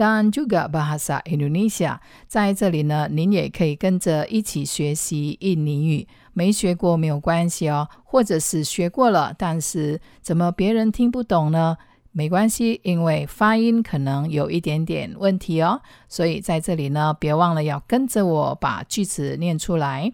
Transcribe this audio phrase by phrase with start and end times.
[0.00, 1.98] Dan juga bahasa Indonesia.
[2.26, 6.08] 在这里呢，您也可以跟着一起学习印尼语。
[6.32, 11.76] 没学过没有关系哦，或者是学过了，但是怎么别人听不懂呢？
[12.12, 15.82] 没关系，因为发音可能有一点点问题哦。
[16.08, 20.10] 所以在这里呢，别忘了要跟着我把句子念出来。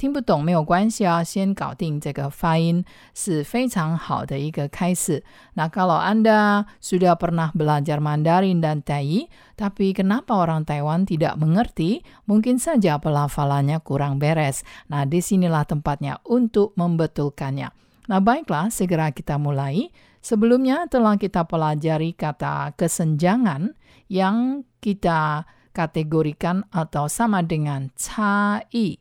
[0.00, 5.24] 听不懂没有关系啊，先搞定这个发音是非常好的一个开始。
[5.56, 9.24] Nah kalau Anda sudah pernah belajar Mandarin dan Tai,
[9.56, 12.04] tapi kenapa orang Taiwan tidak mengerti?
[12.28, 14.68] Mungkin saja pelafalannya kurang beres.
[14.92, 17.72] Nah disinilah tempatnya untuk membetulkannya.
[18.12, 19.88] Nah baiklah, segera kita mulai.
[20.20, 23.72] Sebelumnya telah kita pelajari kata kesenjangan
[24.12, 29.00] yang kita kategorikan atau sama dengan cai.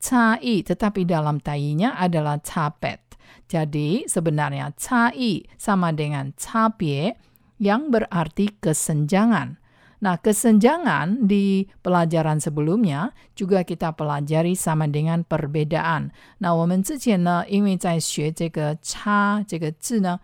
[0.00, 3.00] Cai, tetapi dalam tainya adalah capet.
[3.48, 7.14] Jadi sebenarnya cai sama dengan capie
[7.58, 9.58] yang berarti kesenjangan.
[9.96, 16.12] Nah, kesenjangan di pelajaran sebelumnya juga kita pelajari sama dengan perbedaan.
[16.38, 20.20] Nah, 我们之前呢，因为在学这个“差”这个字呢，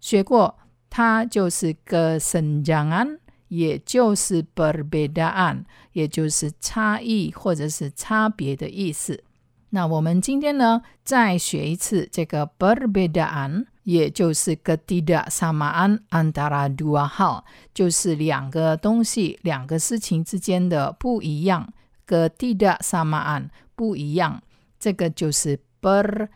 [0.00, 0.58] 学过
[0.90, 3.18] 它就是kesenjangan，
[3.48, 9.22] 也就是 perbedaan，也就是差异或者是差别的意思。
[9.70, 17.42] 那我们今天呢，再学一次这个 perbedaan，也就是 ketidaksamaan antara dua hal，
[17.74, 21.72] 就是两个东西、两个事情之间的不一样。
[22.06, 24.42] ketidaksamaan 不一样，
[24.78, 26.30] 这个就是 perbedaan。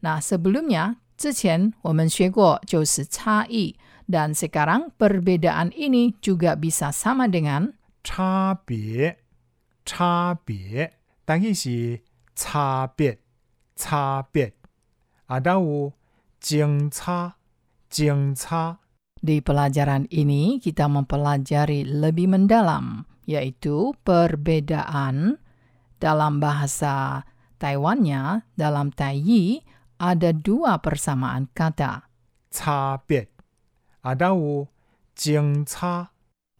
[0.00, 3.76] 那 sebelumnya 之前我们学过就是差异。
[4.12, 9.20] dan sekarang perbedaan ini juga bisa sama dengan 差别，
[9.84, 10.92] 差别，
[11.24, 12.00] 但意是
[12.34, 13.18] 差别，
[13.76, 14.54] 差别。
[15.28, 15.92] ada u
[16.40, 17.36] 精差，
[17.90, 18.80] 精差。
[19.20, 25.36] Di pelajaran ini kita mempelajari lebih mendalam, yaitu perbedaan
[25.98, 27.26] dalam bahasa
[27.58, 29.66] Taiwannya, dalam Taiyi,
[29.98, 32.06] ada dua persamaan kata.
[32.48, 33.28] 差别
[34.02, 34.68] ，ada u
[35.14, 36.10] 精差。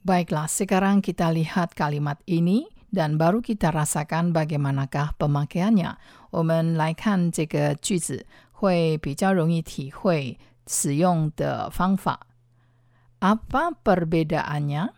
[0.04, 5.96] Baiklah, sekarang kita lihat kalimat ini dan baru kita rasakan bagaimanakah pemakaiannya.
[6.30, 12.26] 我们来看这个句子，会比较容易体会使用的方法。
[13.20, 14.90] Apa perbedaannya?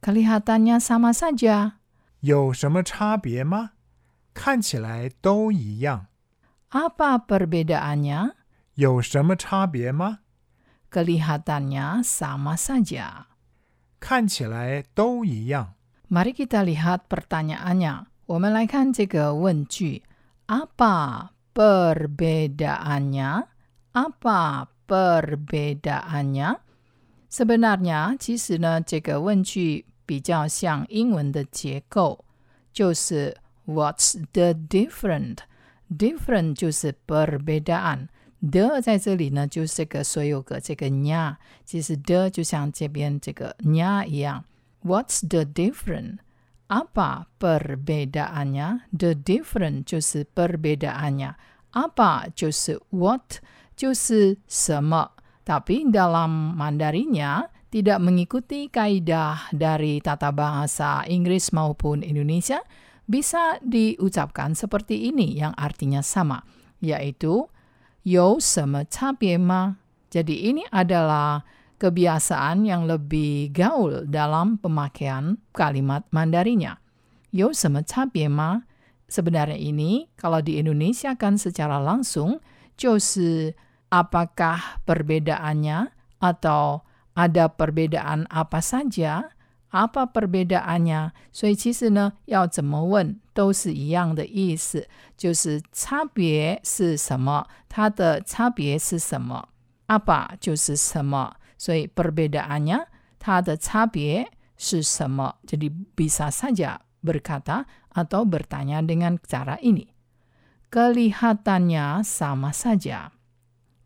[0.00, 1.72] Kelihatannya sama saja.
[2.20, 3.70] 有什么差别吗？
[4.34, 6.06] 看起来都一样。
[6.70, 8.32] Apa perbedaannya?
[8.74, 10.18] 有什么差别吗？
[10.90, 13.26] Kelihatannya sama saja.
[14.00, 15.74] 看起来都一样。
[16.10, 18.06] Mari kita lihat pertanyaannya.
[18.26, 20.02] 我们来看这个问句，
[20.46, 23.44] apa perbedaannya?
[23.92, 26.56] Apa perbedaannya?
[27.30, 32.24] Sebenarnya, 其实呢，这个问句比较像英文的结构，
[32.72, 35.38] 就是 What's the different?
[35.90, 38.08] Different 就是 perbedaan。
[38.40, 44.44] 的在这里呢，就是这个所有个这个 nya，其实的就像这边这个 nya 一样。
[44.82, 46.18] What's the different?
[46.68, 48.80] Apa perbedaannya?
[48.96, 51.34] The different 就是 perbedaannya.
[51.72, 53.40] Apa 就是 what
[53.76, 55.12] 就是什么。
[55.44, 62.64] Tapi dalam Mandarinnya tidak mengikuti kaidah dari tata bahasa Inggris maupun Indonesia,
[63.04, 66.48] bisa diucapkan seperti ini yang artinya sama,
[66.80, 67.44] yaitu
[68.02, 69.76] 有什么差别吗?
[70.10, 71.42] Jadi ini adalah
[71.80, 76.78] kebiasaan yang lebih gaul dalam pemakaian kalimat Mandarinnya.
[77.30, 78.64] 有什么差别吗?
[79.08, 82.40] Sebenarnya ini kalau di Indonesia kan secara langsung
[82.78, 83.54] 就是
[83.90, 86.82] apakah perbedaannya atau
[87.14, 89.34] ada perbedaan apa saja?
[89.74, 91.10] Apa perbedaannya？
[91.34, 94.86] 所以其实呢，要怎么问 都是一样的意思，
[95.16, 97.46] 就是差别是什么？
[97.68, 99.48] 它的差别是什么？
[99.86, 102.86] apa 就是什么，所以 perbedaannya
[103.18, 105.36] 它的差别是什么？
[105.46, 109.92] Jadi bisa saja berkata atau bertanya dengan cara ini.
[110.70, 113.12] Kelihatannya sama saja.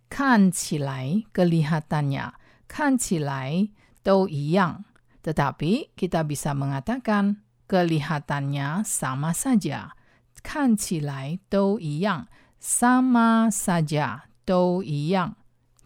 [0.09, 2.33] 看起来 kelihatannya
[2.67, 3.69] 看起来
[4.03, 4.85] 都一样。
[5.23, 7.43] Tetapi kita bisa mengatakan
[7.74, 9.98] kelihatannya sama saja,
[10.46, 12.30] kan qilai dou yang,
[12.62, 15.34] sama saja dou yang,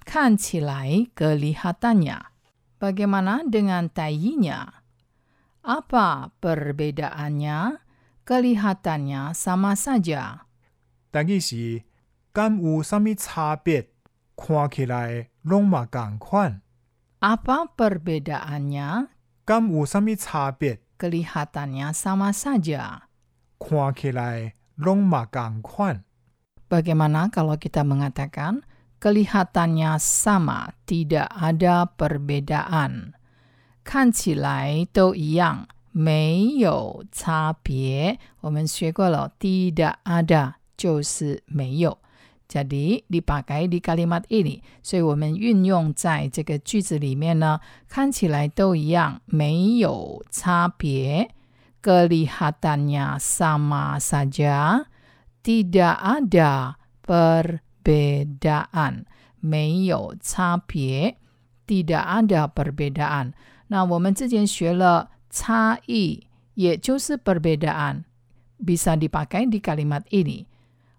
[0.04, 2.19] kan qilai kelihatannya.
[2.75, 4.84] Bagaimana dengan tayinya?
[5.63, 7.80] Apa perbedaannya?
[8.28, 10.44] Kelihatannya sama saja.
[11.16, 11.80] Tapi si,
[12.36, 13.95] kan u sami cabet,
[14.36, 16.60] kuang kilai long ma gang kuan.
[17.24, 19.07] Apa perbedaannya?
[19.48, 23.08] Kan u sami cabet, Kelihatannya sama saja.
[23.58, 26.05] 看起来拢嘛共款。
[26.69, 28.62] Bagaimana kalau kita mengatakan
[28.99, 33.12] kelihatannya sama, tidak ada perbedaan?
[33.84, 38.19] 看起来都一样，没有差别。
[38.40, 41.99] 我们学过了，tidak ada 就是没有。
[42.49, 51.31] jadi dipakai di kalimat ini，所以我们运用在这个句子里面呢，看起来都一样，没有差别。
[51.82, 54.87] Kelihatannya sama saja,
[55.43, 59.05] tidak ada perbedaan，
[59.40, 61.17] 没有差别，
[61.67, 63.32] tidak ada perbedaan。
[63.67, 70.46] 那我们之前学了差异，也就是 perbedaan，bisa dipakai di kalimat ini。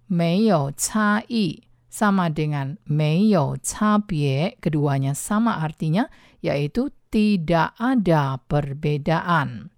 [0.08, 6.10] 没有差异 sama dengan 没有差别，keduanya sama artinya
[6.42, 9.70] yaitu tidak ada perbedaan.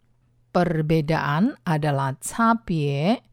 [0.55, 3.23] Perbedaan adalah 差别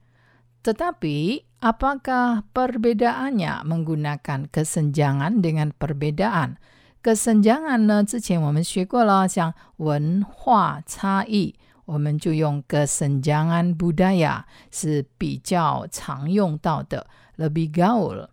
[0.62, 6.58] tetapi apakah perbedaannya menggunakan kesenjangan dengan perbedaan?
[7.02, 11.54] Kesenjangan 呢，之前我们学过了，像文化差异。
[11.86, 18.28] 我们就用 kesenjangan budaya 是比较常用到的，lebih gaul。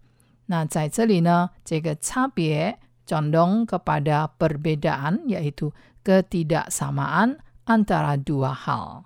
[0.45, 9.05] 那在这里呢，这个差别 condong kepada perbedaan yaitu ketidaksamaan antara dua hal.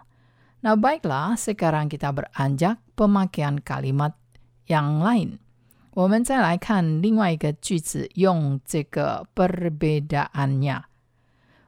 [0.63, 4.15] Nah, baiklah, sekarang kita beranjak pemakaian kalimat
[4.67, 5.39] yang lain.
[5.91, 10.83] 我们再来看另外一个句子，用这个 perbedaannya.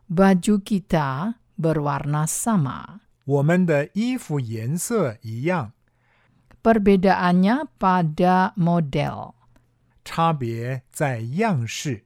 [0.09, 2.99] Baju kita berwarna sama.
[3.25, 5.71] 我们的衣服颜色一样，
[6.61, 9.33] Perbedaannya pada model.
[10.03, 12.05] 差别在样式。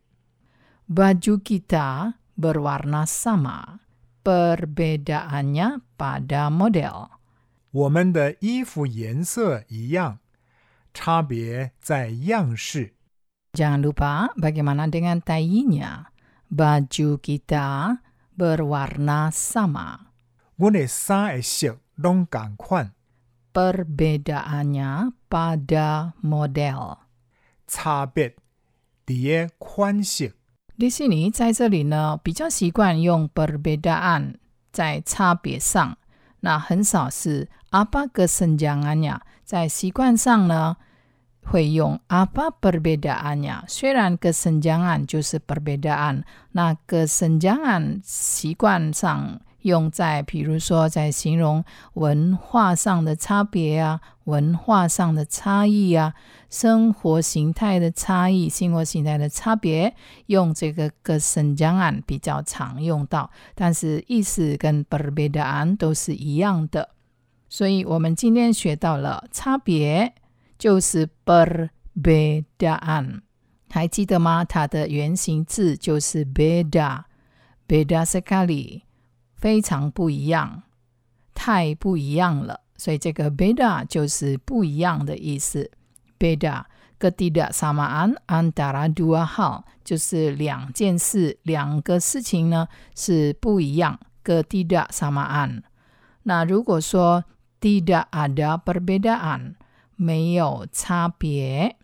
[0.88, 3.79] Baju kita berwarna sama.
[4.23, 7.11] Perbedaannya pada model.
[7.71, 10.19] 我们的衣服颜色一样，
[10.94, 12.95] 差别在样式。
[13.53, 16.09] Jangan lupa bagaimana dengan tayinya.
[16.50, 18.00] Baju kita
[18.38, 20.00] berwarna sama.
[20.57, 22.91] 阮的衫的色拢共款，
[23.53, 26.97] Perbedaannya pada model.
[27.67, 28.35] 差别
[29.06, 30.33] 伫个款式。
[30.77, 34.35] di sini 在这里呢，比较习惯用 perbedaan
[34.71, 35.97] 在差别上，
[36.39, 39.19] 那很少是 apa kesenjangannya。
[39.44, 40.77] 在习惯上呢，
[41.44, 43.63] 会用 apa perbedaannya。
[43.67, 51.63] 虽然 kesenjangan 就是 perbedaan，那 kesenjangan 习惯上用在，比如说在形容
[51.94, 56.13] 文化上的差别啊，文化上的差异啊，
[56.50, 59.94] 生活形态的差异，生活形态的差别，
[60.27, 66.89] 用这个 kesenjangan 比较常用到，但是意思跟 perbedaan 都是一样的。
[67.49, 70.13] 所以我们今天学到了差别
[70.58, 73.20] 就是 perbedaan，
[73.70, 74.44] 还记得吗？
[74.44, 78.82] 它的原型字就是 beda，beda sekali。
[79.37, 80.63] 非常不一样，
[81.34, 82.61] 太不一样了。
[82.77, 85.70] 所以这个 beda 就是不一样的意思。
[86.19, 86.65] beda
[86.99, 94.01] ketidaksamaan antara dua hal 就是两件事、两个事情呢是不一样。
[94.25, 95.63] ketidaksamaan。
[96.23, 97.25] 那如果说
[97.61, 99.56] tidak ada perbedaan
[99.95, 101.78] 没有差别，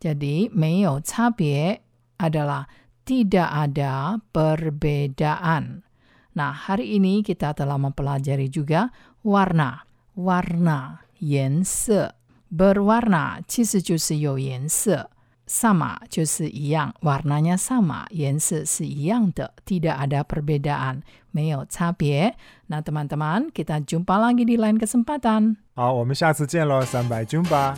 [0.00, 1.82] jadi 没有差别
[2.18, 2.66] adalah
[3.04, 9.84] tidak ada perbedaan。Nah, hari ini kita telah mempelajari juga warna.
[10.14, 12.14] Warna, 颜色.
[12.50, 15.10] Berwarna 其实就是有颜色。
[15.46, 22.36] sama 就是一样，warnanya sama，颜色是一样的，tidak ada perbedaan，没有差别。
[22.68, 25.56] 那 teman-teman，kita jumpa lagi di lain kesempatan。
[25.74, 27.76] 好，我们下次见喽，三百军吧。